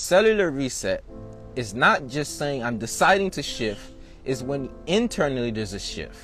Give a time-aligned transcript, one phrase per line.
[0.00, 1.04] cellular reset
[1.56, 3.92] is not just saying I'm deciding to shift,
[4.24, 6.18] is when internally there's a shift.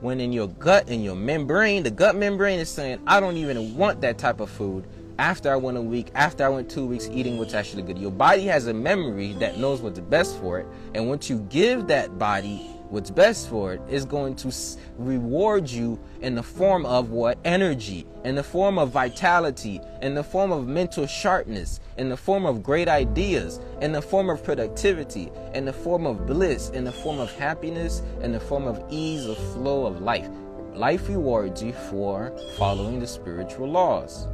[0.00, 3.76] When in your gut, in your membrane, the gut membrane is saying, I don't even
[3.76, 4.86] want that type of food
[5.18, 7.98] after I went a week, after I went two weeks eating what's actually good.
[7.98, 10.66] Your body has a memory that knows what's best for it.
[10.94, 14.52] And once you give that body what's best for it's going to
[14.96, 17.38] reward you in the form of what?
[17.44, 22.46] Energy, in the form of vitality, in the form of mental sharpness, in the form
[22.46, 26.92] of great ideas, in the form of productivity, in the form of bliss, in the
[26.92, 30.28] form of happiness, in the form of ease of flow of life.
[30.74, 34.28] Life rewards you for following the spiritual laws.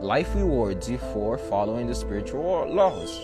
[0.00, 3.20] Life rewards you for following the spiritual laws.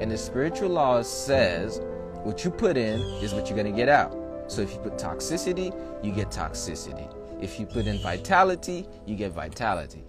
[0.00, 1.80] And the spiritual laws says
[2.24, 4.16] what you put in is what you're going to get out.
[4.46, 7.06] So if you put toxicity, you get toxicity.
[7.42, 10.04] If you put in vitality, you get vitality.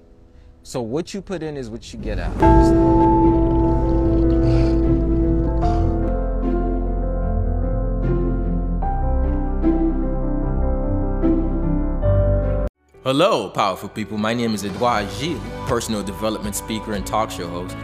[0.63, 2.33] So what you put in is what you get out.
[13.03, 14.17] Hello, powerful people.
[14.17, 17.75] My name is Edouard Gilles, personal development speaker and talk show host,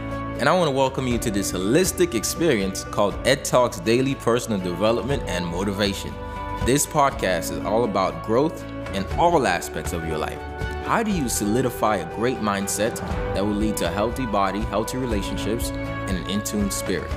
[0.42, 4.58] and I want to welcome you to this holistic experience called Ed Talks Daily Personal
[4.58, 6.12] Development and Motivation.
[6.66, 8.60] This podcast is all about growth
[8.92, 10.40] in all aspects of your life.
[10.84, 12.96] How do you solidify a great mindset
[13.36, 17.08] that will lead to a healthy body, healthy relationships, and an in tune spirit?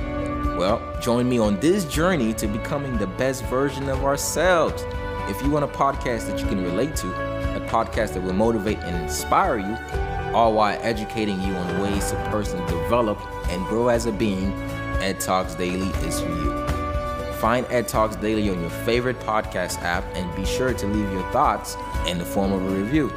[0.55, 4.85] Well, join me on this journey to becoming the best version of ourselves.
[5.27, 7.07] If you want a podcast that you can relate to,
[7.55, 10.05] a podcast that will motivate and inspire you,
[10.36, 13.17] all while educating you on ways to personally develop
[13.50, 14.52] and grow as a being,
[15.02, 16.67] Ed Talks Daily is for you.
[17.36, 21.23] Find Ed Talks Daily on your favorite podcast app and be sure to leave your
[21.31, 23.09] thoughts in the form of a review.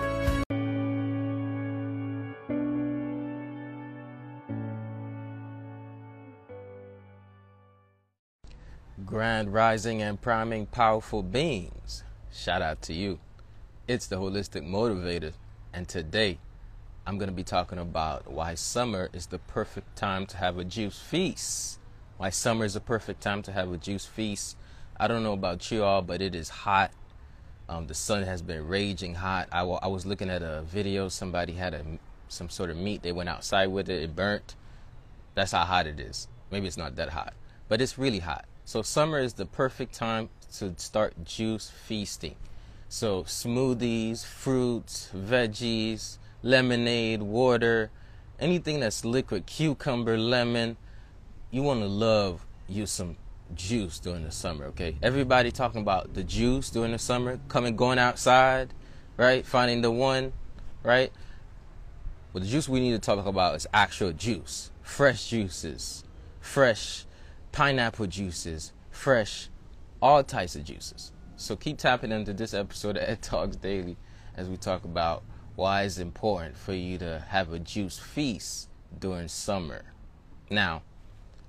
[9.05, 12.05] Grand rising and priming powerful beings.
[12.33, 13.19] Shout out to you.
[13.89, 15.33] It's the Holistic Motivator,
[15.73, 16.39] and today
[17.09, 20.65] I'm going to be talking about why summer is the perfect time to have a
[20.65, 21.79] juice feast.
[22.19, 24.59] Why summer is the perfect time to have a juice feast.
[25.01, 26.91] I don't know about you all, but it is hot.
[27.67, 29.49] Um, the sun has been raging hot.
[29.51, 31.09] I, w- I was looking at a video.
[31.09, 31.83] Somebody had a,
[32.29, 33.03] some sort of meat.
[33.03, 34.03] They went outside with it.
[34.03, 34.55] It burnt.
[35.35, 36.29] That's how hot it is.
[36.51, 37.33] Maybe it's not that hot,
[37.69, 38.45] but it's really hot.
[38.67, 42.37] So summer is the perfect time to start juice feasting.
[42.91, 47.91] So smoothies, fruits, veggies, lemonade, water,
[48.39, 50.77] anything that's liquid, cucumber, lemon.
[51.51, 53.17] You want to love you some
[53.55, 54.97] juice during the summer, okay?
[55.03, 58.75] Everybody talking about the juice during the summer, coming going outside,
[59.17, 59.45] right?
[59.45, 60.33] Finding the one,
[60.83, 61.13] right?
[62.33, 64.71] Well, the juice we need to talk about is actual juice.
[64.83, 66.05] Fresh juices,
[66.41, 67.05] fresh
[67.53, 69.49] pineapple juices, fresh
[70.01, 71.13] all types of juices.
[71.37, 73.97] So keep tapping into this episode of Ed Talks Daily
[74.37, 75.23] as we talk about
[75.59, 78.69] why it's important for you to have a juice feast
[79.01, 79.83] during summer.
[80.49, 80.83] Now,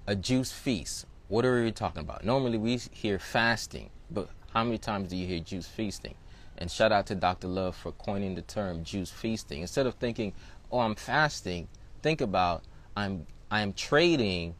[0.08, 2.25] a juice feast, what are we talking about?
[2.25, 6.16] Normally we hear fasting, but how many times do you hear juice feasting?
[6.58, 7.48] And shout out to Dr.
[7.48, 9.62] Love for coining the term juice feasting.
[9.62, 10.34] Instead of thinking,
[10.72, 11.68] "Oh, I'm fasting,"
[12.02, 12.64] think about
[12.98, 14.56] I'm I'm trading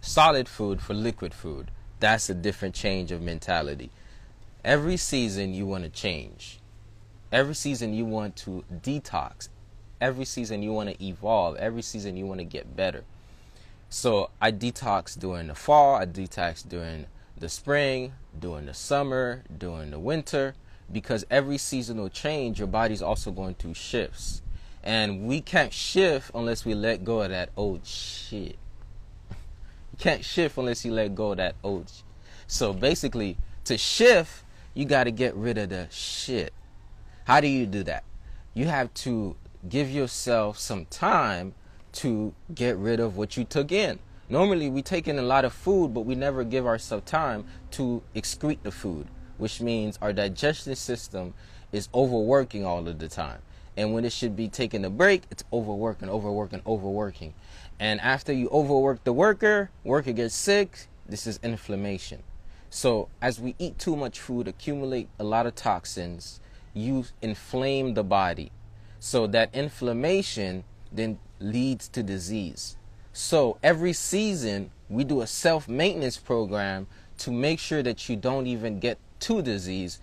[0.00, 1.70] solid food for liquid food.
[2.00, 3.90] That's a different change of mentality.
[4.64, 6.60] Every season you want to change.
[7.30, 9.48] Every season you want to detox.
[10.00, 11.56] Every season you want to evolve.
[11.56, 13.04] Every season you want to get better.
[13.90, 17.06] So I detox during the fall, I detox during
[17.38, 20.54] the spring, during the summer, during the winter,
[20.90, 24.42] because every seasonal change, your body's also going through shifts.
[24.82, 28.56] And we can't shift unless we let go of that old shit.
[29.92, 31.88] You can't shift unless you let go of that old.
[31.88, 32.02] Sh-
[32.46, 36.52] so basically, to shift, you got to get rid of the shit.
[37.28, 38.04] How do you do that?
[38.54, 39.36] You have to
[39.68, 41.52] give yourself some time
[41.92, 43.98] to get rid of what you took in.
[44.30, 48.02] Normally, we take in a lot of food, but we never give ourselves time to
[48.16, 51.34] excrete the food, which means our digestion system
[51.70, 53.42] is overworking all of the time.
[53.76, 57.34] And when it should be taking a break, it's overworking, overworking, overworking.
[57.78, 62.22] And after you overwork the worker, worker gets sick, this is inflammation.
[62.70, 66.40] So as we eat too much food, accumulate a lot of toxins,
[66.78, 68.52] you inflame the body.
[69.00, 72.76] So that inflammation then leads to disease.
[73.12, 76.86] So every season we do a self-maintenance program
[77.18, 80.00] to make sure that you don't even get to disease.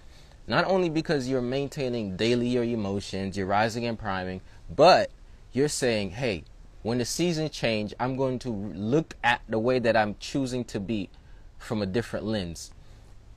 [0.48, 5.10] Not only because you're maintaining daily your emotions, you're rising and priming, but
[5.51, 6.44] you're saying, hey,
[6.83, 10.80] when the seasons change, I'm going to look at the way that I'm choosing to
[10.80, 11.10] be
[11.57, 12.72] from a different lens.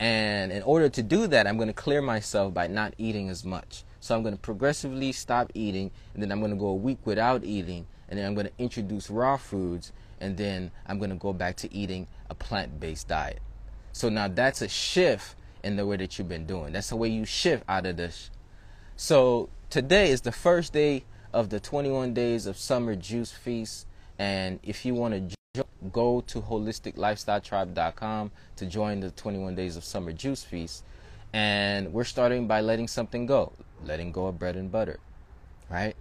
[0.01, 3.45] And in order to do that, I'm going to clear myself by not eating as
[3.45, 3.85] much.
[4.01, 6.99] So I'm going to progressively stop eating, and then I'm going to go a week
[7.05, 11.17] without eating, and then I'm going to introduce raw foods, and then I'm going to
[11.17, 13.41] go back to eating a plant based diet.
[13.93, 15.35] So now that's a shift
[15.65, 16.73] in the way that you've been doing.
[16.73, 18.31] That's the way you shift out of this.
[18.97, 23.87] So today is the first day of the 21 days of summer juice feast.
[24.19, 25.38] And if you want to
[25.93, 30.85] go to holisticlifestyletribe.com to join the 21 days of summer juice feast.
[31.33, 33.53] And we're starting by letting something go,
[33.85, 34.99] letting go of bread and butter,
[35.71, 35.95] right?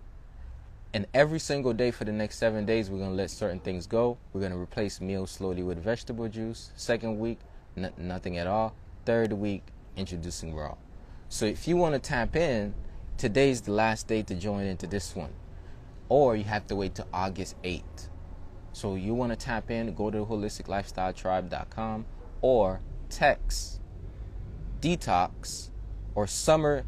[0.94, 3.88] And every single day for the next seven days, we're going to let certain things
[3.88, 4.18] go.
[4.32, 6.72] We're going to replace meals slowly with vegetable juice.
[6.78, 7.40] Second week,
[7.76, 8.74] n- nothing at all.
[9.06, 9.64] Third week,
[9.98, 10.76] introducing raw.
[11.28, 12.74] So if you want to tap in,
[13.18, 15.34] today's the last day to join into this one.
[16.08, 18.08] Or you have to wait till August 8th.
[18.78, 22.06] So you want to tap in, go to holisticlifestyletribe.com
[22.42, 22.80] or
[23.10, 23.82] text
[24.82, 25.72] detox
[26.14, 26.84] or summer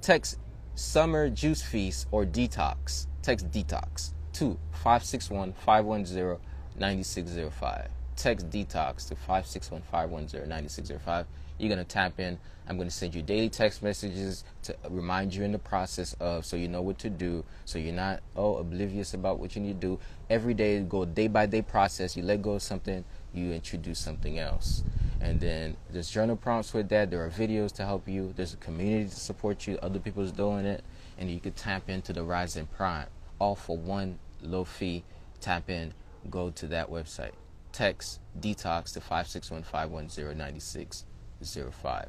[0.00, 0.38] text
[0.76, 3.08] summer juice feast or detox.
[3.20, 6.38] Text detox to 561 510
[6.78, 7.90] 9605.
[8.14, 11.26] Text detox to 561 510 9605
[11.58, 12.38] you're going to tap in.
[12.68, 16.46] I'm going to send you daily text messages to remind you in the process of
[16.46, 17.44] so you know what to do.
[17.64, 19.98] So you're not, oh, oblivious about what you need to do.
[20.30, 22.16] Every day, go day by day process.
[22.16, 23.04] You let go of something,
[23.34, 24.84] you introduce something else.
[25.20, 27.10] And then there's journal prompts with that.
[27.10, 28.32] There are videos to help you.
[28.36, 29.78] There's a community to support you.
[29.82, 30.82] Other people's doing it.
[31.18, 33.06] And you can tap into the Rising Prime.
[33.38, 35.04] All for one low fee.
[35.40, 35.94] Tap in,
[36.30, 37.32] go to that website.
[37.72, 41.11] Text detox to 561 510
[41.44, 42.08] 05.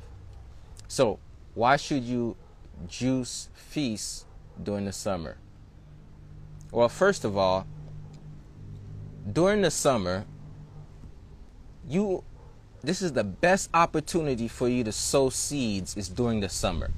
[0.87, 1.19] So,
[1.55, 2.35] why should you
[2.87, 4.25] juice feast
[4.61, 5.37] during the summer?
[6.71, 7.67] Well, first of all,
[9.31, 10.25] during the summer,
[11.87, 12.23] you
[12.83, 16.91] this is the best opportunity for you to sow seeds is during the summer.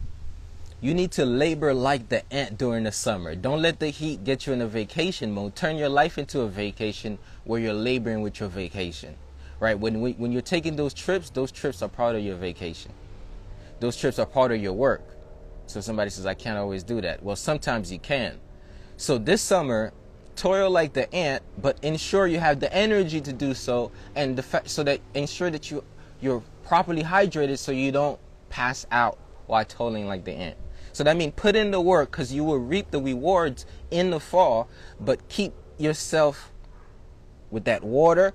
[0.82, 3.36] You need to labor like the ant during the summer.
[3.36, 5.56] Don't let the heat get you in a vacation mode.
[5.56, 9.16] Turn your life into a vacation where you're laboring with your vacation
[9.60, 9.78] right?
[9.78, 12.92] When we, when you're taking those trips, those trips are part of your vacation.
[13.80, 15.04] Those trips are part of your work.
[15.68, 17.24] So somebody says I can't always do that.
[17.24, 18.40] Well, sometimes you can.
[18.98, 19.92] So this summer,
[20.36, 24.64] toil like the ant, but ensure you have the energy to do so, and fa-
[24.66, 25.84] so that ensure that you
[26.22, 28.20] you're properly hydrated so you don't
[28.50, 29.18] pass out
[29.48, 30.58] while toiling like the ant.
[30.94, 34.20] So that means put in the work because you will reap the rewards in the
[34.20, 34.70] fall,
[35.00, 36.52] but keep yourself
[37.52, 38.34] with that water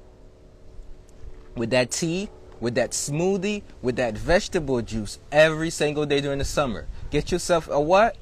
[1.54, 2.28] with that tea,
[2.60, 6.86] with that smoothie, with that vegetable juice every single day during the summer.
[7.10, 8.16] Get yourself a what?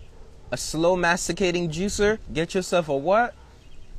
[0.50, 2.18] A slow masticating juicer.
[2.32, 3.34] Get yourself a what?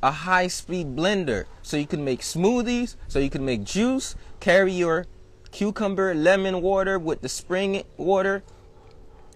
[0.01, 4.15] A high speed blender so you can make smoothies, so you can make juice.
[4.39, 5.05] Carry your
[5.51, 8.43] cucumber, lemon water with the spring water.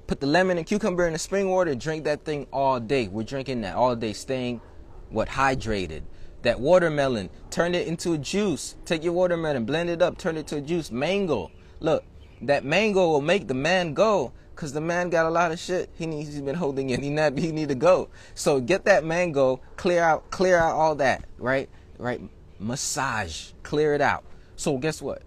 [0.07, 1.75] Put the lemon and cucumber in the spring water.
[1.75, 3.07] Drink that thing all day.
[3.07, 4.61] We're drinking that all day, staying
[5.09, 6.01] what hydrated.
[6.43, 8.75] That watermelon, turn it into a juice.
[8.85, 10.91] Take your watermelon, blend it up, turn it to a juice.
[10.91, 11.51] Mango.
[11.79, 12.03] Look,
[12.41, 15.89] that mango will make the man go because the man got a lot of shit
[15.97, 17.01] he needs he's been holding in.
[17.01, 18.09] He not he need to go.
[18.35, 21.69] So get that mango clear out clear out all that right?
[21.97, 22.21] Right?
[22.59, 23.51] Massage.
[23.63, 24.23] Clear it out.
[24.55, 25.23] So guess what?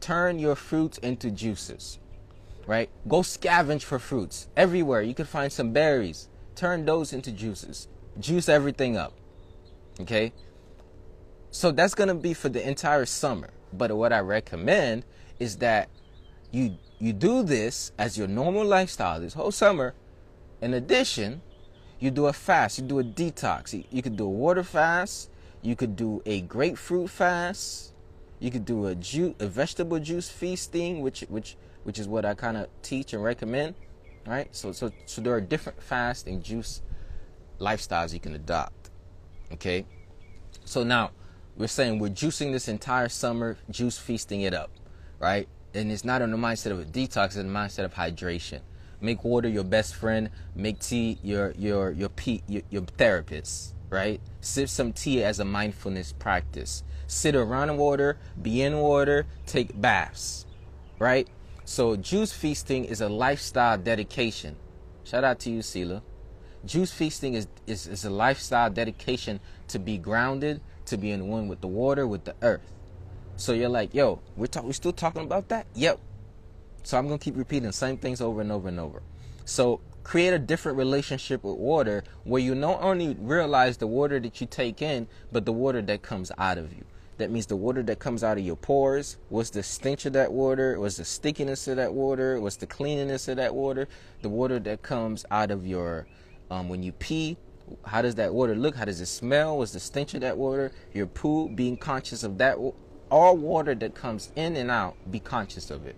[0.00, 1.98] Turn your fruits into juices
[2.66, 2.88] right?
[3.06, 5.02] Go scavenge for fruits everywhere.
[5.02, 6.30] You can find some berries.
[6.54, 7.88] Turn those into juices.
[8.18, 9.12] Juice everything up
[10.00, 10.32] okay
[11.54, 13.50] so that's going to be for the entire summer.
[13.72, 15.04] But what I recommend
[15.38, 15.88] is that
[16.50, 19.94] you you do this as your normal lifestyle this whole summer.
[20.60, 21.42] In addition,
[22.00, 23.84] you do a fast, you do a detox.
[23.88, 25.30] You could do a water fast,
[25.62, 27.94] you could do a grapefruit fast,
[28.40, 32.34] you could do a juice, a vegetable juice feasting, which which which is what I
[32.34, 33.76] kind of teach and recommend,
[34.26, 34.48] right?
[34.50, 36.82] So so so there are different fast and juice
[37.60, 38.90] lifestyles you can adopt.
[39.52, 39.86] Okay?
[40.64, 41.12] So now
[41.56, 44.70] we're saying we're juicing this entire summer, juice feasting it up,
[45.18, 45.48] right?
[45.72, 48.60] And it's not in the mindset of a detox, it's in the mindset of hydration.
[49.00, 50.30] Make water your best friend.
[50.54, 52.10] Make tea your your your
[52.48, 54.20] your, your therapist, right?
[54.40, 56.82] Sip some tea as a mindfulness practice.
[57.06, 60.46] Sit around water, be in water, take baths,
[60.98, 61.28] right?
[61.64, 64.56] So juice feasting is a lifestyle dedication.
[65.04, 66.02] Shout out to you, Sela.
[66.64, 71.48] Juice feasting is, is, is a lifestyle dedication to be grounded, to be in one
[71.48, 72.72] with the water, with the earth.
[73.36, 75.66] So you're like, yo, we're talk- we're still talking about that?
[75.74, 75.98] Yep.
[76.82, 79.02] So I'm gonna keep repeating the same things over and over and over.
[79.44, 84.40] So create a different relationship with water where you not only realize the water that
[84.40, 86.84] you take in, but the water that comes out of you.
[87.16, 89.16] That means the water that comes out of your pores.
[89.28, 90.78] What's the stench of that water?
[90.80, 92.40] What's the stickiness of that water?
[92.40, 93.88] What's the cleanliness of that water?
[94.22, 96.06] The water that comes out of your,
[96.50, 97.36] um, when you pee,
[97.84, 98.76] how does that water look?
[98.76, 99.58] How does it smell?
[99.58, 100.72] What's the stench of that water?
[100.92, 102.56] Your poo, being conscious of that.
[103.10, 105.96] All water that comes in and out, be conscious of it.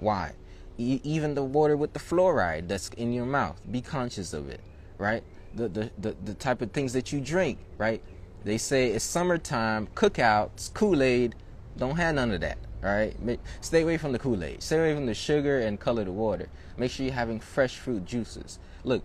[0.00, 0.34] Why?
[0.78, 4.60] even the water with the fluoride that's in your mouth be conscious of it
[4.96, 5.22] right
[5.54, 8.02] the, the the the type of things that you drink right
[8.44, 11.34] they say it's summertime cookouts kool-aid
[11.76, 15.06] don't have none of that all right stay away from the kool-aid stay away from
[15.06, 19.04] the sugar and colored water make sure you're having fresh fruit juices look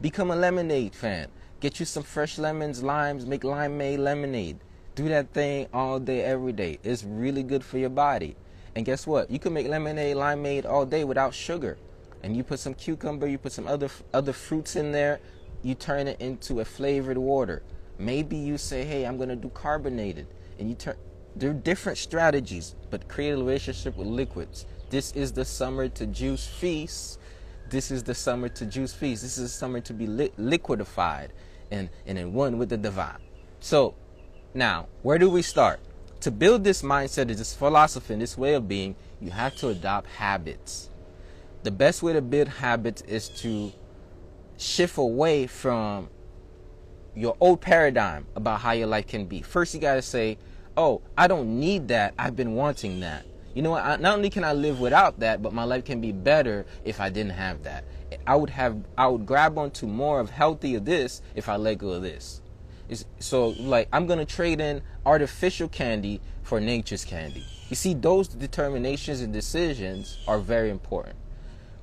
[0.00, 1.28] become a lemonade fan
[1.60, 4.58] get you some fresh lemons limes make limeade lemonade
[4.94, 8.36] do that thing all day every day it's really good for your body
[8.74, 9.30] and guess what?
[9.30, 11.76] You can make lemonade, limeade all day without sugar.
[12.22, 15.20] And you put some cucumber, you put some other other fruits in there,
[15.62, 17.62] you turn it into a flavored water.
[17.98, 20.26] Maybe you say, "Hey, I'm going to do carbonated."
[20.58, 20.96] And you turn
[21.34, 24.66] there are different strategies, but create a relationship with liquids.
[24.90, 27.18] This is the summer to juice feast.
[27.70, 29.22] This is the summer to juice feast.
[29.22, 31.28] This is the summer to be li- liquidified
[31.70, 33.18] and, and in one with the divine.
[33.60, 33.94] So,
[34.54, 35.80] now, where do we start?
[36.20, 40.06] to build this mindset, this philosophy, and this way of being, you have to adopt
[40.06, 40.90] habits.
[41.62, 43.72] The best way to build habits is to
[44.58, 46.10] shift away from
[47.14, 49.42] your old paradigm about how your life can be.
[49.42, 50.38] First, you got to say,
[50.76, 52.14] Oh, I don't need that.
[52.18, 53.26] I've been wanting that.
[53.54, 54.00] You know what?
[54.00, 57.10] Not only can I live without that, but my life can be better if I
[57.10, 57.84] didn't have that.
[58.26, 61.78] I would have, I would grab onto more of healthy of this if I let
[61.78, 62.40] go of this.
[62.88, 67.44] It's, so like I'm gonna trade in artificial candy for nature's candy.
[67.68, 71.16] You see, those determinations and decisions are very important.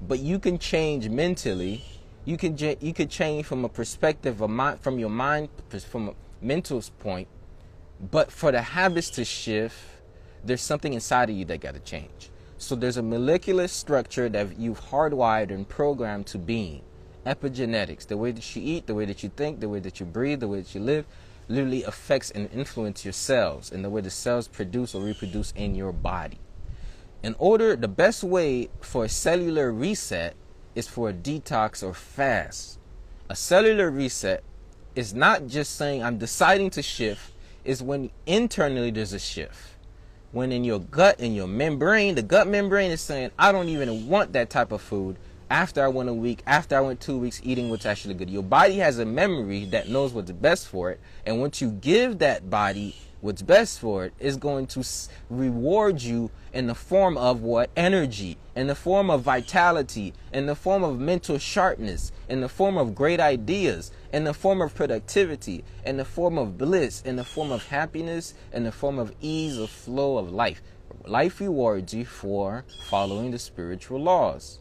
[0.06, 1.84] But you can change mentally.
[2.26, 5.50] You can you could change from a perspective of mind, from your mind,
[5.90, 7.30] from a mental point.
[8.12, 9.78] But for the habits to shift,
[10.44, 12.30] there's something inside of you that got to change.
[12.60, 16.82] So there's a molecular structure that you've hardwired and programmed to being
[17.26, 20.06] epigenetics, the way that you eat, the way that you think, the way that you
[20.06, 21.06] breathe, the way that you live,
[21.48, 25.76] literally affects and influences your cells and the way the cells produce or reproduce in
[25.76, 26.40] your body.
[27.22, 30.36] In order, the best way for a cellular reset
[30.74, 32.80] is for a detox or fast.
[33.30, 34.44] A cellular reset
[34.96, 37.34] is not just saying I'm deciding to shift,
[37.64, 39.77] is when internally there's a shift.
[40.38, 44.08] When in your gut, in your membrane, the gut membrane is saying, I don't even
[44.08, 45.18] want that type of food
[45.50, 48.30] after I went a week, after I went two weeks eating what's actually good.
[48.30, 51.00] Your body has a memory that knows what's best for it.
[51.26, 52.96] And once you give that body
[53.28, 54.82] what's best for it's going to
[55.30, 57.70] reward you in the form of what?
[57.76, 62.78] Energy, in the form of vitality, in the form of mental sharpness, in the form
[62.78, 67.24] of great ideas, in the form of productivity, in the form of bliss, in the
[67.26, 70.62] form of happiness, in the form of ease of flow of life.
[71.06, 74.60] Life rewards you for following the spiritual laws.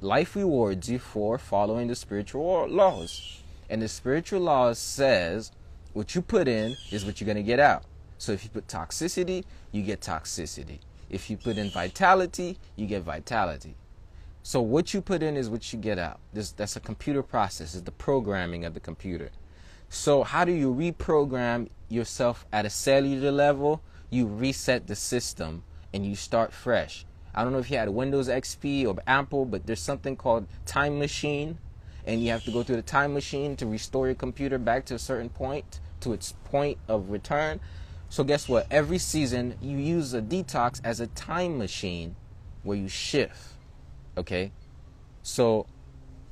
[0.00, 3.42] Life rewards you for following the spiritual laws.
[3.68, 5.50] And the spiritual laws says
[5.92, 7.84] what you put in is what you're going to get out.
[8.18, 10.78] So if you put toxicity, you get toxicity.
[11.10, 13.74] If you put in vitality, you get vitality.
[14.42, 16.18] So what you put in is what you get out.
[16.32, 17.74] This, that's a computer process.
[17.74, 19.30] It's the programming of the computer.
[19.88, 23.82] So how do you reprogram yourself at a cellular level?
[24.10, 27.04] You reset the system and you start fresh.
[27.34, 30.98] I don't know if you had Windows XP or Apple, but there's something called Time
[30.98, 31.58] Machine,
[32.06, 34.94] and you have to go through the Time Machine to restore your computer back to
[34.94, 37.60] a certain point, to its point of return.
[38.08, 38.66] So guess what?
[38.70, 42.14] Every season you use a detox as a time machine
[42.62, 43.54] where you shift.
[44.16, 44.52] Okay?
[45.22, 45.66] So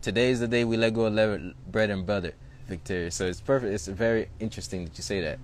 [0.02, 2.34] today is the day we let go of bread and butter,
[2.68, 3.10] Victoria.
[3.10, 3.72] So it's perfect.
[3.72, 5.38] It's very interesting that you say that.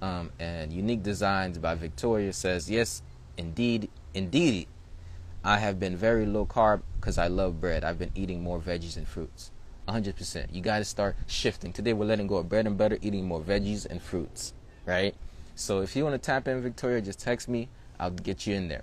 [0.00, 3.02] Um, and Unique Designs by Victoria says, yes,
[3.36, 4.68] indeed, indeed,
[5.42, 7.82] I have been very low carb because I love bread.
[7.84, 9.50] I've been eating more veggies and fruits.
[9.90, 10.52] 100%.
[10.52, 11.72] You got to start shifting.
[11.72, 14.54] Today we're letting go of bread and butter, eating more veggies and fruits,
[14.86, 15.14] right?
[15.54, 17.68] So if you want to tap in Victoria, just text me.
[17.98, 18.82] I'll get you in there.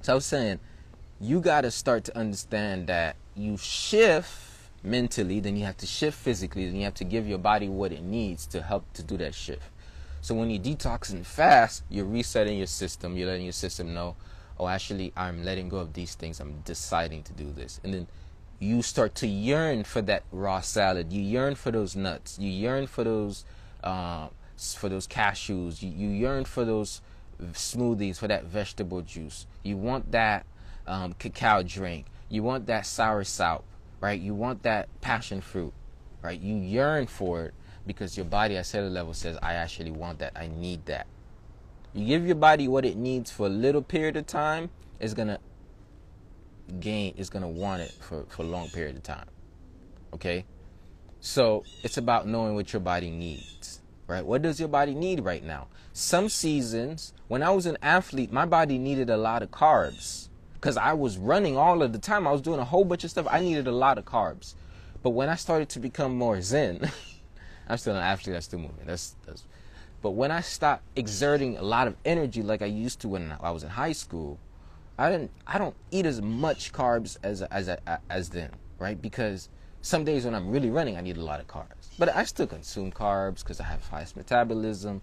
[0.00, 0.58] So I was saying,
[1.20, 4.30] you got to start to understand that you shift
[4.82, 7.92] mentally, then you have to shift physically, then you have to give your body what
[7.92, 9.62] it needs to help to do that shift.
[10.22, 13.16] So when you detox and fast, you're resetting your system.
[13.16, 14.14] You're letting your system know,
[14.58, 16.38] oh, actually, I'm letting go of these things.
[16.38, 17.80] I'm deciding to do this.
[17.82, 18.06] And then
[18.62, 21.12] you start to yearn for that raw salad.
[21.12, 22.38] You yearn for those nuts.
[22.38, 23.44] You yearn for those,
[23.82, 24.28] uh,
[24.76, 25.82] for those cashews.
[25.82, 27.00] You, you yearn for those
[27.40, 29.46] smoothies, for that vegetable juice.
[29.64, 30.46] You want that
[30.86, 32.06] um, cacao drink.
[32.28, 33.62] You want that soursop,
[34.00, 34.20] right?
[34.20, 35.72] You want that passion fruit,
[36.22, 36.40] right?
[36.40, 37.54] You yearn for it
[37.84, 40.34] because your body at cellular level says, I actually want that.
[40.36, 41.08] I need that.
[41.94, 45.40] You give your body what it needs for a little period of time, it's gonna
[46.80, 49.26] gain, is gonna want it for, for a long period of time.
[50.14, 50.44] Okay?
[51.20, 53.80] So it's about knowing what your body needs.
[54.06, 54.24] Right?
[54.24, 55.68] What does your body need right now?
[55.92, 60.28] Some seasons, when I was an athlete, my body needed a lot of carbs.
[60.54, 62.26] Because I was running all of the time.
[62.26, 63.26] I was doing a whole bunch of stuff.
[63.30, 64.54] I needed a lot of carbs.
[65.02, 66.90] But when I started to become more zen,
[67.68, 68.86] I'm still an athlete, I'm still moving.
[68.86, 69.44] That's that's
[70.02, 73.52] but when I stopped exerting a lot of energy like I used to when I
[73.52, 74.40] was in high school,
[75.02, 77.68] I didn't I don't eat as much carbs as as
[78.08, 79.02] as then, right?
[79.02, 79.48] Because
[79.80, 81.88] some days when I'm really running, I need a lot of carbs.
[81.98, 85.02] But I still consume carbs because I have fast metabolism.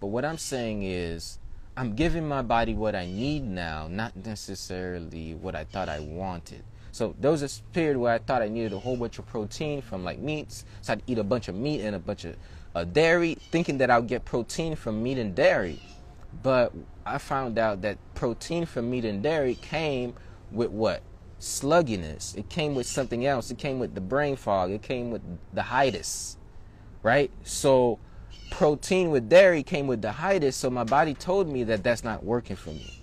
[0.00, 1.38] But what I'm saying is
[1.76, 6.64] I'm giving my body what I need now, not necessarily what I thought I wanted.
[6.90, 9.80] So there was a period where I thought I needed a whole bunch of protein
[9.80, 10.64] from like meats.
[10.80, 12.34] So I'd eat a bunch of meat and a bunch of
[12.74, 15.80] uh, dairy, thinking that I'll get protein from meat and dairy.
[16.42, 16.72] But
[17.04, 20.14] I found out that protein from meat and dairy came
[20.50, 21.02] with what?
[21.40, 22.36] Slugginess.
[22.36, 23.50] It came with something else.
[23.50, 24.70] It came with the brain fog.
[24.70, 26.36] It came with the hiatus,
[27.02, 27.30] right?
[27.44, 27.98] So
[28.50, 30.56] protein with dairy came with the hiatus.
[30.56, 32.96] So my body told me that that's not working for me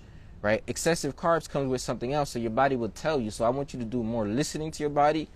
[0.44, 0.62] right?
[0.66, 3.30] Excessive carbs comes with something else, so your body will tell you.
[3.30, 5.26] So I want you to do more listening to your body.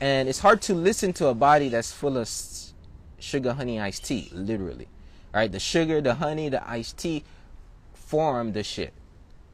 [0.00, 2.28] And it's hard to listen to a body that's full of
[3.20, 4.88] sugar, honey, iced tea, literally.
[5.32, 5.50] Right?
[5.50, 7.22] The sugar, the honey, the iced tea
[8.08, 8.94] form the shit,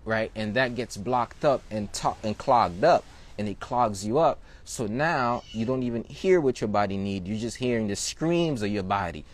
[0.05, 0.31] right?
[0.37, 3.05] And that gets blocked up and to- and clogged up,
[3.37, 4.39] and it clogs you up.
[4.65, 7.29] So now you don't even hear what your body needs.
[7.29, 9.25] You're just hearing the screams of your body,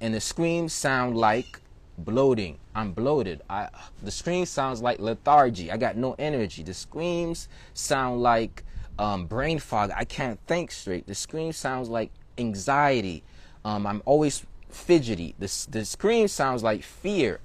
[0.00, 1.60] and the screams sound like
[1.98, 2.58] bloating.
[2.74, 3.42] I'm bloated.
[3.50, 3.68] I
[4.02, 5.70] the scream sounds like lethargy.
[5.70, 6.62] I got no energy.
[6.62, 8.64] The screams sound like
[8.98, 9.90] um, brain fog.
[9.94, 11.06] I can't think straight.
[11.06, 13.22] The scream sounds like anxiety.
[13.62, 15.34] Um, I'm always fidgety.
[15.38, 17.40] The the scream sounds like fear,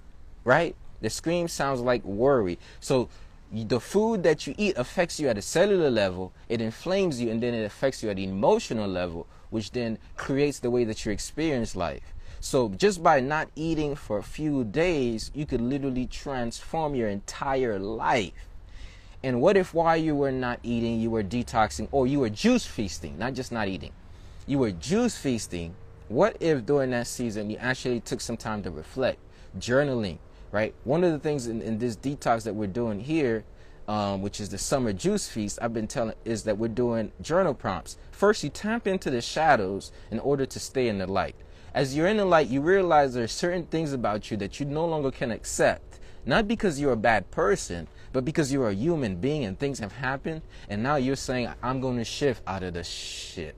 [0.46, 0.76] right?
[1.06, 2.58] The scream sounds like worry.
[2.80, 3.10] So
[3.52, 6.34] the food that you eat affects you at a cellular level.
[6.50, 10.58] It inflames you, and then it affects you at the emotional level, which then creates
[10.58, 12.16] the way that you experience life.
[12.40, 17.78] So just by not eating for a few days, you could literally transform your entire
[17.78, 18.50] life.
[19.22, 22.66] And what if while you were not eating, you were detoxing or you were juice
[22.66, 23.92] feasting, not just not eating?
[24.48, 25.76] You were juice feasting.
[26.08, 29.20] What if during that season you actually took some time to reflect,
[29.60, 30.18] journaling,
[30.56, 30.74] right?
[30.86, 33.44] One of the things in, in this detox that we're doing here,
[33.90, 37.54] um, which is the summer juice feast, I've been telling is that we're doing journal
[37.54, 37.98] prompts.
[38.12, 41.36] First, you tap into the shadows in order to stay in the light.
[41.74, 44.66] As you're in the light, you realize there are certain things about you that you
[44.66, 46.00] no longer can accept.
[46.26, 49.92] Not because you're a bad person, but because you're a human being and things have
[49.92, 50.42] happened.
[50.70, 53.58] And now you're saying, I'm going to shift out of this shit.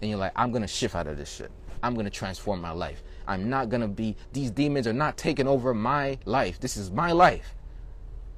[0.00, 1.50] And you're like, I'm going to shift out of this shit.
[1.82, 3.02] I'm going to transform my life.
[3.26, 6.60] I'm not going to be, these demons are not taking over my life.
[6.60, 7.54] This is my life.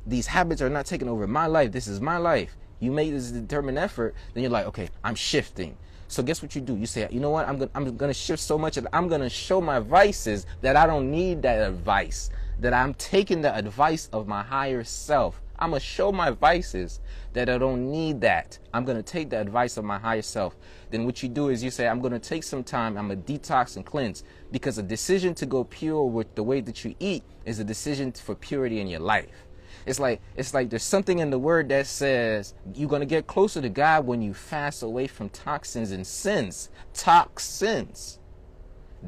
[0.06, 1.72] These habits are not taking over my life.
[1.72, 2.56] This is my life.
[2.80, 5.76] You make this determined effort, then you're like, okay, I'm shifting.
[6.06, 6.76] So guess what you do?
[6.76, 7.46] You say, you know what?
[7.46, 10.86] I'm gonna I'm gonna shift so much that I'm gonna show my vices that I
[10.86, 12.30] don't need that advice.
[12.60, 15.42] That I'm taking the advice of my higher self.
[15.58, 17.00] I'm gonna show my vices
[17.32, 18.58] that I don't need that.
[18.72, 20.56] I'm gonna take the advice of my higher self.
[20.90, 22.96] Then what you do is you say, I'm gonna take some time.
[22.96, 26.84] I'm gonna detox and cleanse because a decision to go pure with the way that
[26.84, 29.46] you eat is a decision for purity in your life.
[29.84, 33.60] It's like it's like there's something in the word that says you're gonna get closer
[33.60, 36.68] to God when you fast away from toxins and sins.
[36.94, 38.18] Toxins.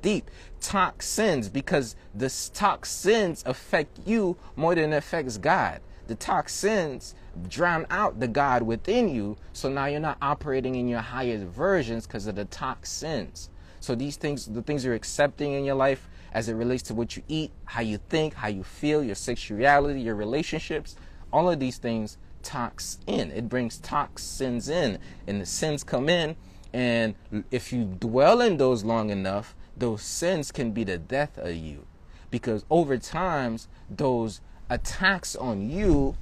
[0.01, 5.81] Deep toxins because the toxins affect you more than it affects God.
[6.11, 7.15] The toxins
[7.49, 12.05] drown out the God within you, so now you're not operating in your highest versions
[12.05, 13.49] because of the toxins.
[13.79, 17.17] So these things, the things you're accepting in your life, as it relates to what
[17.17, 20.97] you eat, how you think, how you feel, your sexuality, your relationships.
[21.33, 23.31] All of these things tox in.
[23.31, 26.35] It brings toxins in, and the sins come in.
[26.73, 27.15] And
[27.53, 31.87] if you dwell in those long enough, those sins can be the death of you.
[32.33, 34.41] Because over times, those
[34.71, 36.17] attacks on you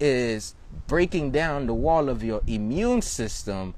[0.00, 0.54] is
[0.86, 3.74] breaking down the wall of your immune system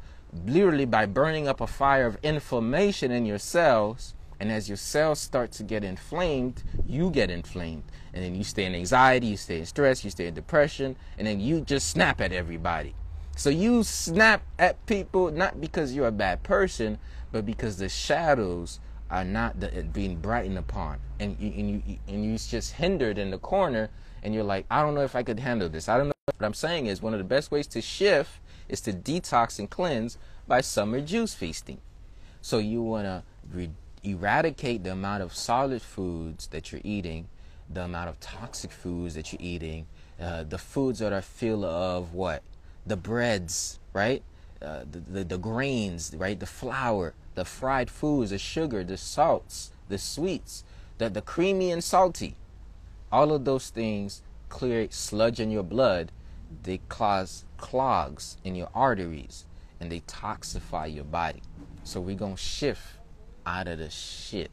[0.46, 5.20] literally by burning up a fire of inflammation in your cells and as your cells
[5.20, 7.84] start to get inflamed, you get inflamed.
[8.12, 11.28] And then you stay in anxiety, you stay in stress, you stay in depression, and
[11.28, 12.96] then you just snap at everybody.
[13.36, 16.98] So you snap at people not because you're a bad person,
[17.30, 18.80] but because the shadows
[19.12, 23.30] are not the, being brightened upon, and you, and you and you're just hindered in
[23.30, 23.90] the corner,
[24.22, 25.88] and you're like, I don't know if I could handle this.
[25.88, 26.12] I don't know.
[26.38, 28.30] What I'm saying is one of the best ways to shift
[28.68, 31.78] is to detox and cleanse by summer juice feasting.
[32.40, 33.70] So you want to re-
[34.02, 37.28] eradicate the amount of solid foods that you're eating,
[37.68, 39.86] the amount of toxic foods that you're eating,
[40.20, 42.42] uh, the foods that are filled of what?
[42.86, 44.22] The breads, right?
[44.60, 46.38] Uh, the, the, the grains, right?
[46.38, 50.64] The flour, the fried foods, the sugar, the salts, the sweets,
[50.98, 52.36] the, the creamy and salty.
[53.12, 56.10] All of those things clear sludge in your blood.
[56.62, 59.44] They cause clogs in your arteries
[59.78, 61.42] and they toxify your body.
[61.84, 62.82] So we're going to shift
[63.44, 64.50] out of the shit.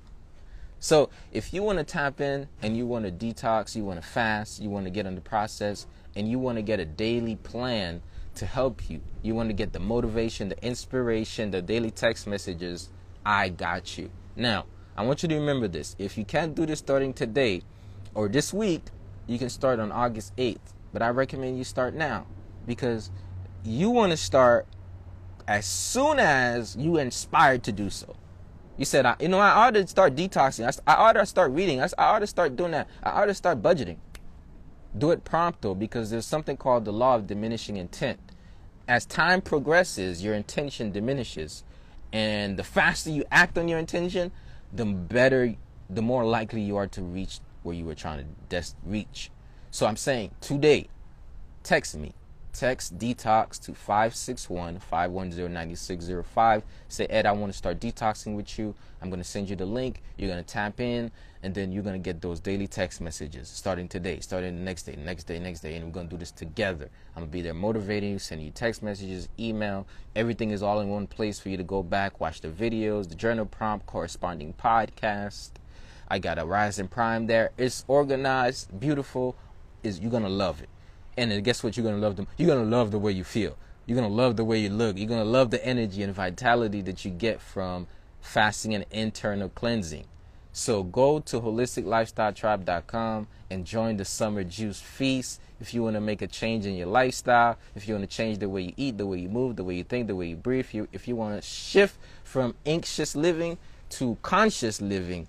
[0.80, 4.08] So if you want to tap in and you want to detox, you want to
[4.08, 7.36] fast, you want to get on the process, and you want to get a daily
[7.36, 8.02] plan
[8.36, 12.90] to help you, you want to get the motivation, the inspiration, the daily text messages,
[13.26, 14.10] I got you.
[14.36, 15.96] Now, I want you to remember this.
[16.00, 17.64] If you can't do this starting today
[18.14, 18.84] or this week,
[19.28, 20.74] you can start on August 8th.
[20.92, 22.26] But I recommend you start now
[22.66, 23.12] because
[23.64, 24.66] you want to start
[25.48, 28.16] as soon as you inspired to do so.
[28.78, 30.82] You said, you know, I ought to start detoxing.
[30.88, 31.82] I, ought to start reading.
[31.82, 32.88] I, ought to start doing that.
[33.04, 33.98] I ought to start budgeting.
[34.98, 38.20] Do it prompto because there's something called the law of diminishing intent.
[38.88, 41.64] As time progresses, your intention diminishes.
[42.14, 44.32] And the faster you act on your intention,
[44.72, 45.56] the better,
[45.90, 49.32] the more likely you are to reach where you were trying to des- reach.
[49.72, 50.90] So I'm saying today,
[51.64, 52.14] text me
[52.52, 56.64] Text detox to 561 510 9605.
[56.88, 58.74] Say, Ed, I want to start detoxing with you.
[59.02, 60.02] I'm going to send you the link.
[60.18, 61.12] You're going to tap in,
[61.44, 64.84] and then you're going to get those daily text messages starting today, starting the next
[64.84, 65.76] day, next day, next day.
[65.76, 66.90] And we're going to do this together.
[67.16, 69.86] I'm going to be there motivating you, sending you text messages, email.
[70.16, 73.16] Everything is all in one place for you to go back, watch the videos, the
[73.16, 75.52] journal prompt, corresponding podcast.
[76.10, 77.52] I got a Rise and Prime there.
[77.58, 79.36] It's organized, beautiful.
[79.84, 80.70] Is you're gonna love it.
[81.18, 81.78] And then guess what?
[81.78, 82.28] You're gonna love them.
[82.38, 83.58] You're gonna love the way you feel.
[83.86, 84.98] You're gonna love the way you look.
[84.98, 87.88] You're gonna love the energy and vitality that you get from
[88.22, 90.06] fasting and internal cleansing.
[90.52, 95.40] So go to holisticlifestyletribe.com and join the summer juice feast.
[95.62, 98.40] If you want to make a change in your lifestyle, if you want to change
[98.40, 100.36] the way you eat, the way you move, the way you think, the way you
[100.36, 103.58] breathe, if you, if you want to shift from anxious living
[103.90, 105.28] to conscious living,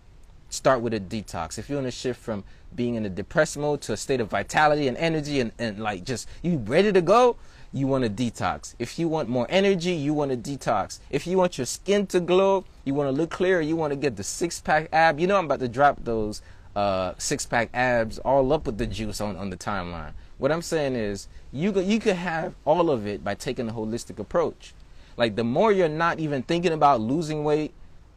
[0.50, 1.58] start with a detox.
[1.58, 4.28] If you want to shift from being in a depressed mode to a state of
[4.28, 7.36] vitality and energy and, and like just you ready to go,
[7.72, 8.74] you want to detox.
[8.78, 10.98] If you want more energy, you want to detox.
[11.08, 13.96] If you want your skin to glow, you want to look clear, you want to
[13.96, 15.20] get the six pack ab.
[15.20, 16.42] You know I'm about to drop those
[16.74, 20.12] uh, six pack abs all up with the juice on, on the timeline.
[20.38, 23.72] What I'm saying is you could, you could have all of it by taking a
[23.72, 24.74] holistic approach.
[25.16, 27.72] Like the more you're not even thinking about losing weight,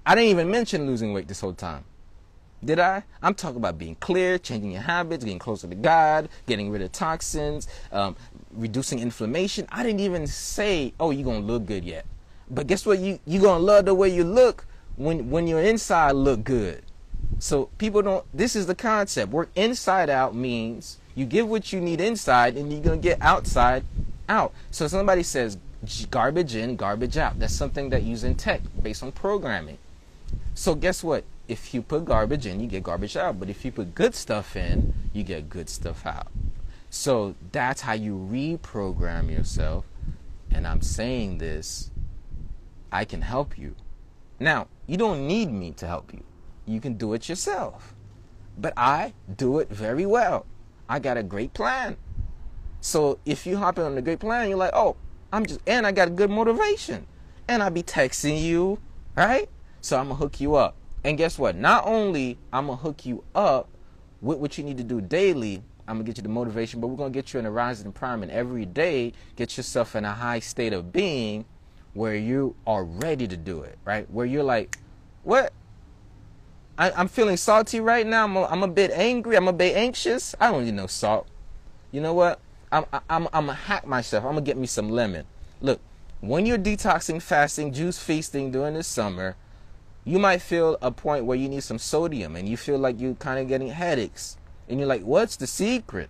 [0.05, 1.83] I didn't even mention losing weight this whole time.
[2.65, 3.03] Did I?
[3.21, 6.91] I'm talking about being clear, changing your habits, getting closer to God, getting rid of
[6.91, 8.15] toxins, um,
[8.53, 9.67] reducing inflammation.
[9.71, 12.05] I didn't even say, oh, you're going to look good yet.
[12.49, 12.99] But guess what?
[12.99, 16.83] You, you're going to love the way you look when, when your inside look good.
[17.39, 19.31] So people don't, this is the concept.
[19.31, 23.21] Work inside out means you give what you need inside and you're going to get
[23.21, 23.83] outside
[24.29, 24.53] out.
[24.71, 25.57] So somebody says
[26.09, 27.39] garbage in, garbage out.
[27.39, 29.77] That's something that use in tech based on programming.
[30.53, 31.23] So guess what?
[31.47, 33.39] If you put garbage in, you get garbage out.
[33.39, 36.31] But if you put good stuff in, you get good stuff out.
[36.89, 39.85] So that's how you reprogram yourself.
[40.51, 41.91] And I'm saying this,
[42.91, 43.75] I can help you.
[44.39, 46.23] Now, you don't need me to help you.
[46.65, 47.95] You can do it yourself.
[48.57, 50.45] But I do it very well.
[50.87, 51.97] I got a great plan.
[52.81, 54.95] So if you hop in on a great plan, you're like, oh,
[55.31, 57.07] I'm just, and I got a good motivation.
[57.47, 58.79] And I be texting you,
[59.15, 59.49] right?
[59.81, 60.75] So I'm gonna hook you up.
[61.03, 61.55] And guess what?
[61.55, 63.69] Not only I'm gonna hook you up
[64.21, 66.97] with what you need to do daily, I'm gonna get you the motivation, but we're
[66.97, 70.39] gonna get you in a rising prime and every day get yourself in a high
[70.39, 71.45] state of being
[71.93, 74.09] where you are ready to do it, right?
[74.09, 74.77] Where you're like,
[75.23, 75.53] what?
[76.77, 78.23] I, am feeling salty right now.
[78.23, 79.35] I'm a, I'm a bit angry.
[79.35, 80.33] I'm a bit anxious.
[80.39, 81.27] I don't need no salt.
[81.91, 82.39] You know what?
[82.71, 84.23] I'm, I'm, I'm gonna hack myself.
[84.23, 85.25] I'm gonna get me some lemon.
[85.61, 85.79] Look,
[86.21, 89.35] when you're detoxing, fasting, juice feasting during the summer,
[90.05, 93.15] you might feel a point where you need some sodium and you feel like you're
[93.15, 94.37] kind of getting headaches.
[94.67, 96.09] And you're like, what's the secret?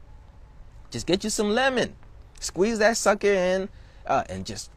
[0.90, 1.96] Just get you some lemon,
[2.40, 3.70] squeeze that sucker in,
[4.06, 4.72] uh, and just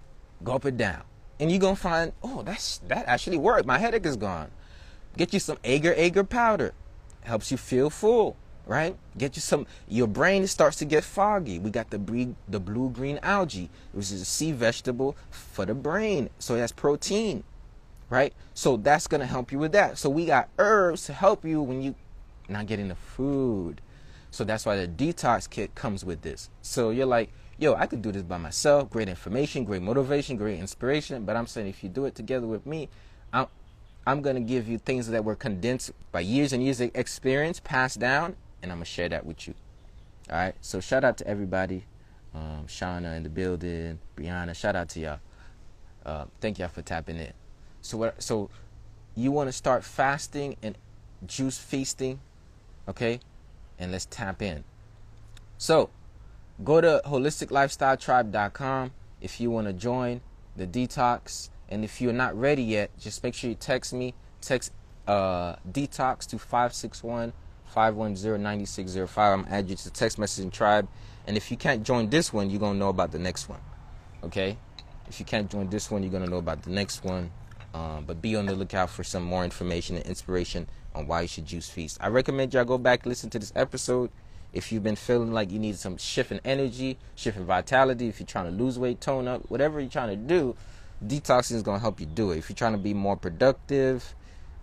[0.44, 1.02] gulp it down.
[1.38, 3.66] And you're gonna find, oh, that's that actually worked.
[3.66, 4.50] My headache is gone.
[5.16, 6.72] Get you some agar agar powder,
[7.22, 8.96] helps you feel full, right?
[9.18, 9.66] Get you some.
[9.88, 11.58] Your brain starts to get foggy.
[11.58, 16.30] We got the the blue green algae, which is a sea vegetable for the brain,
[16.38, 17.44] so it has protein
[18.10, 18.32] right?
[18.54, 19.98] So that's going to help you with that.
[19.98, 21.94] So we got herbs to help you when you
[22.48, 23.80] not getting the food.
[24.30, 26.50] So that's why the detox kit comes with this.
[26.62, 28.90] So you're like, yo, I could do this by myself.
[28.90, 31.24] Great information, great motivation, great inspiration.
[31.24, 32.88] But I'm saying if you do it together with me,
[33.32, 33.46] I'm
[34.06, 37.98] I'm gonna give you things that were condensed by years and years of experience passed
[37.98, 39.54] down, and I'm gonna share that with you.
[40.30, 40.54] All right.
[40.60, 41.84] So shout out to everybody.
[42.34, 44.54] Um, Shauna in the building, Brianna.
[44.54, 45.18] Shout out to y'all.
[46.04, 47.32] Uh, thank y'all for tapping in.
[47.86, 48.22] So what?
[48.22, 48.50] So
[49.14, 50.76] you want to start fasting and
[51.26, 52.20] juice feasting,
[52.88, 53.20] okay?
[53.78, 54.64] And let's tap in.
[55.58, 55.90] So
[56.62, 60.20] go to holisticlifestyletribe.com if you want to join
[60.56, 61.48] the detox.
[61.68, 64.14] And if you're not ready yet, just make sure you text me.
[64.40, 64.72] Text
[65.06, 67.32] uh, detox to 561
[67.66, 69.38] 510 9605.
[69.38, 70.88] I'm add you to the text messaging tribe.
[71.26, 73.60] And if you can't join this one, you're going to know about the next one.
[74.22, 74.58] Okay?
[75.08, 77.30] If you can't join this one, you're going to know about the next one.
[77.76, 81.28] Um, but be on the lookout for some more information and inspiration on why you
[81.28, 81.98] should juice feast.
[82.00, 84.10] I recommend y'all go back listen to this episode
[84.54, 88.18] if you've been feeling like you need some shift in energy, shift in vitality, if
[88.18, 90.56] you're trying to lose weight, tone up, whatever you're trying to do,
[91.04, 92.38] detoxing is going to help you do it.
[92.38, 94.14] If you're trying to be more productive,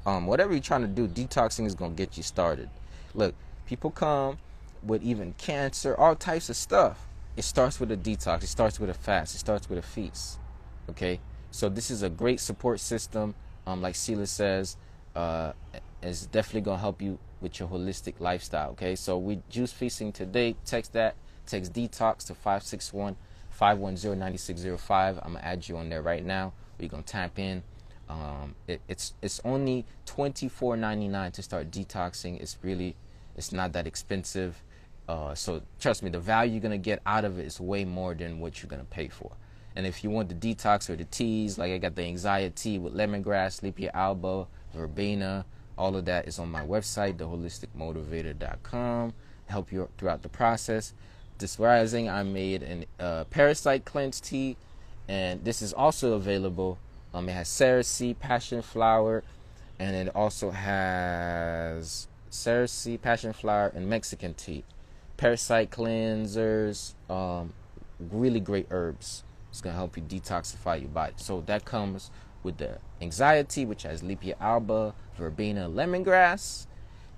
[0.08, 2.72] um, whatever you're trying to do, detoxing is going to get you started.
[3.14, 3.36] Look,
[3.68, 4.40] people come
[4.82, 7.06] with even cancer, all types of stuff.
[7.38, 10.40] It starts with a detox, it starts with a fast, it starts with a feast.
[10.90, 11.20] Okay?
[11.54, 13.36] So this is a great support system.
[13.68, 14.76] Um, like Sela says,
[15.16, 15.54] uh,
[16.02, 18.72] it's definitely gonna help you with your holistic lifestyle.
[18.72, 20.56] Okay, so we juice feasting today.
[20.66, 21.14] Text that.
[21.46, 23.16] Text detox to 561
[23.52, 25.20] 510 9605.
[25.22, 26.54] I'm gonna add you on there right now.
[26.80, 27.62] We're gonna tap in.
[28.10, 32.42] Um, it, it's it's only twenty four ninety nine to start detoxing.
[32.42, 32.96] It's really
[33.38, 34.64] it's not that expensive.
[35.08, 38.16] Uh, so trust me, the value you're gonna get out of it is way more
[38.16, 39.34] than what you're gonna pay for.
[39.76, 42.80] And if you want the detox or the teas, like I got the anxiety tea
[42.80, 45.46] with lemongrass, Lippia alba, verbena,
[45.78, 49.14] all of that is on my website, theholisticmotivator.com.
[49.48, 50.94] Help you throughout the process.
[51.40, 54.56] This rising, I made a uh, parasite cleanse tea,
[55.08, 56.78] and this is also available.
[57.14, 59.24] Um, it has cerasee, passion flower,
[59.80, 64.64] and it also has cerasee, passion flower, and Mexican tea.
[65.18, 67.54] Parasite cleansers, um,
[68.00, 69.24] really great herbs.
[69.54, 71.14] It's gonna help you detoxify your body.
[71.18, 72.10] So that comes
[72.42, 76.66] with the anxiety, which has Lippia alba, verbena, lemongrass,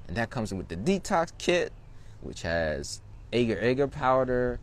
[0.06, 1.72] and that comes in with the detox kit,
[2.20, 3.00] which has
[3.32, 4.60] agar agar powder,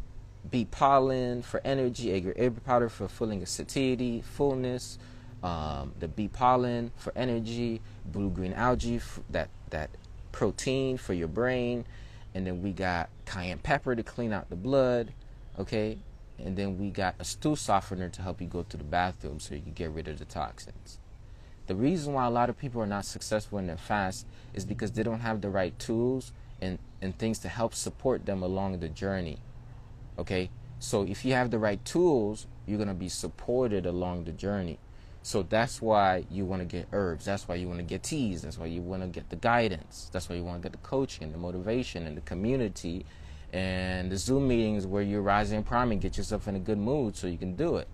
[0.51, 4.99] bee pollen for energy, agar agar powder for filling of satiety, fullness,
[5.43, 9.89] um, the bee pollen for energy, blue green algae that that
[10.31, 11.87] protein for your brain,
[12.35, 15.15] and then we got cayenne pepper to clean out the blood.
[15.59, 15.97] Okay,
[16.45, 19.55] and then we got a stool softener to help you go to the bathroom so
[19.55, 20.99] you can get rid of the toxins.
[21.67, 24.93] The reason why a lot of people are not successful in their fast is because
[24.93, 28.89] they don't have the right tools and, and things to help support them along the
[28.89, 29.39] journey.
[30.19, 30.51] Okay?
[30.81, 34.79] So if you have the right tools, you're going to be supported along the journey.
[35.23, 37.25] So that's why you want to get herbs.
[37.25, 38.43] That's why you want to get teas.
[38.43, 40.11] That's why you want to get the guidance.
[40.13, 43.07] That's why you want to get the coaching, the motivation, and the community
[43.53, 47.17] and the Zoom meetings where you're rising and priming, get yourself in a good mood
[47.17, 47.89] so you can do it.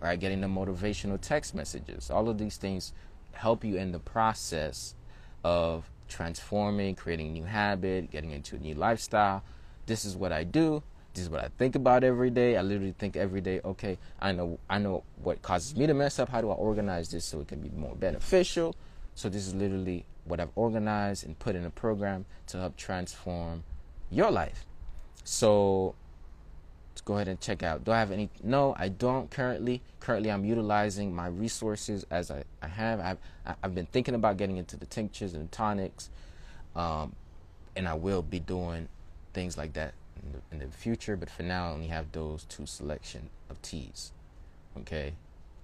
[0.00, 2.10] Right, getting the motivational text messages.
[2.10, 2.92] All of these things
[3.32, 4.94] help you in the process
[5.42, 9.42] of transforming, creating a new habit, getting into a new lifestyle.
[9.86, 10.82] This is what I do.
[11.14, 12.56] This is what I think about every day.
[12.56, 16.18] I literally think every day, okay, I know I know what causes me to mess
[16.18, 16.28] up.
[16.28, 18.74] How do I organize this so it can be more beneficial?
[19.14, 23.62] So this is literally what I've organized and put in a program to help transform
[24.10, 24.66] your life.
[25.22, 25.94] So
[26.92, 27.84] let's go ahead and check out.
[27.84, 28.30] Do I have any?
[28.42, 29.82] No, I don't currently.
[30.00, 33.00] Currently, I'm utilizing my resources as I, I have.
[33.00, 36.10] I've, I've been thinking about getting into the tinctures and tonics,
[36.76, 37.14] um,
[37.76, 38.88] and I will be doing
[39.32, 41.16] things like that in the, in the, future.
[41.16, 44.12] But for now, I only have those two selection of teas.
[44.78, 45.14] Okay.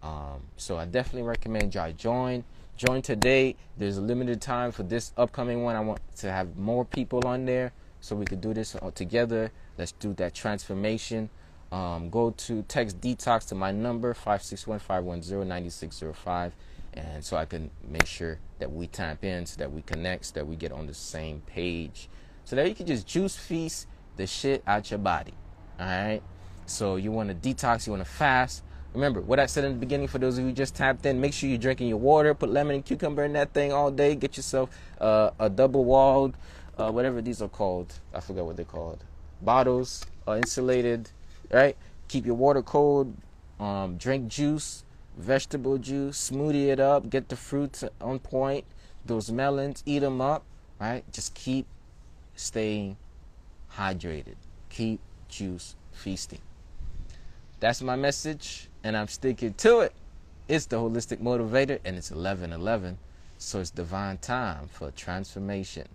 [0.03, 2.45] Um, so I definitely recommend y'all join.
[2.77, 3.57] Join today.
[3.77, 5.77] There's a limited time for this upcoming one.
[5.77, 9.53] I want to have more people on there so we could do this all together.
[9.79, 11.31] Let's do that transformation.
[11.73, 16.53] Um, go to text detox to my number 561-510-9605
[16.95, 20.33] and so I can make sure that we tap in so that we connect so
[20.35, 22.09] that we get on the same page.
[22.45, 23.87] So that you can just juice feast
[24.17, 25.35] the shit out your body
[25.79, 26.23] all right?
[26.67, 28.65] So you want to detox you want to fast.
[28.93, 31.33] Remember what I said in the beginning for those of you just tapped in make
[31.33, 34.17] sure you're drinking your water put lemon and cucumber in that thing all day.
[34.17, 36.37] Get yourself uh, a double walled
[36.81, 37.93] uh, whatever these are called.
[38.15, 39.05] I forgot what they're called.
[39.43, 41.11] Bottles, uh, insulated,
[41.53, 41.77] right?
[42.09, 43.15] Keep your water cold.
[43.59, 44.85] Um, drink juice,
[45.19, 48.65] vegetable juice, smoothie it up, get the fruits on point.
[49.05, 50.45] Those melons, eat them up,
[50.81, 51.05] right?
[51.13, 51.67] Just keep
[52.35, 52.97] staying
[53.77, 54.37] hydrated.
[54.71, 56.41] Keep juice feasting.
[57.61, 59.93] That's my message, and I'm sticking to it.
[60.49, 62.97] It's the Holistic Motivator, and it's 11:11,
[63.37, 65.87] so it's divine time for transformation.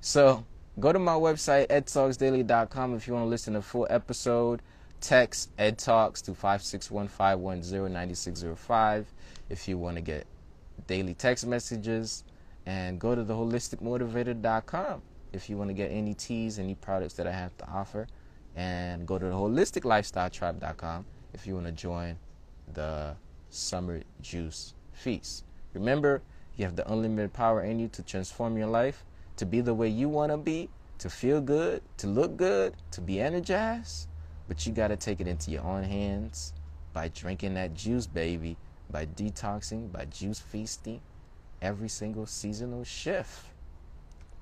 [0.00, 0.44] So
[0.78, 4.62] go to my website edtalksdaily.com if you want to listen to full episode.
[5.00, 9.04] Text Ed Talks to 561-510-9605
[9.48, 10.26] if you want to get
[10.86, 12.24] daily text messages,
[12.66, 17.26] and go to the holisticmotivator.com if you want to get any teas, any products that
[17.26, 18.06] I have to offer,
[18.56, 22.18] and go to the holisticlifestyletribe.com if you want to join
[22.74, 23.16] the
[23.48, 25.44] summer juice feast.
[25.72, 26.20] Remember,
[26.56, 29.06] you have the unlimited power in you to transform your life,
[29.40, 33.00] to be the way you want to be, to feel good, to look good, to
[33.00, 34.06] be energized.
[34.48, 36.52] But you got to take it into your own hands
[36.92, 38.58] by drinking that juice, baby,
[38.90, 41.00] by detoxing, by juice feasting
[41.62, 43.46] every single seasonal shift.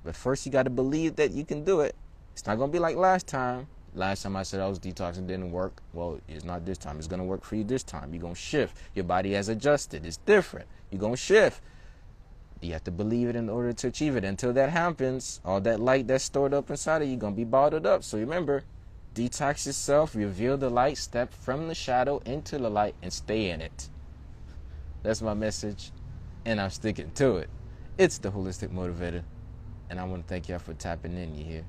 [0.03, 1.95] But first, you got to believe that you can do it.
[2.33, 3.67] It's not going to be like last time.
[3.93, 5.81] Last time I said I was detoxing didn't work.
[5.93, 6.97] Well, it's not this time.
[6.97, 8.13] It's going to work for you this time.
[8.13, 8.75] You're going to shift.
[8.95, 10.05] Your body has adjusted.
[10.05, 10.67] It's different.
[10.91, 11.61] You're going to shift.
[12.61, 14.25] You have to believe it in order to achieve it.
[14.25, 17.85] Until that happens, all that light that's stored up inside of you to be bottled
[17.85, 18.03] up.
[18.03, 18.63] So remember,
[19.15, 23.61] detox yourself, reveal the light, step from the shadow into the light, and stay in
[23.61, 23.89] it.
[25.03, 25.91] That's my message,
[26.45, 27.49] and I'm sticking to it.
[27.97, 29.23] It's the Holistic Motivator,
[29.89, 31.35] and I want to thank y'all for tapping in.
[31.35, 31.65] You hear?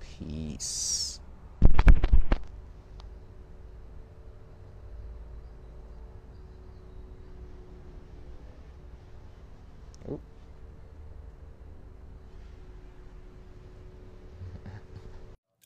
[0.00, 1.17] Peace.